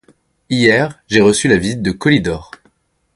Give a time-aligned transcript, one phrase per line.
[0.49, 2.49] Hier, j'ai reçu la visite de Colydor.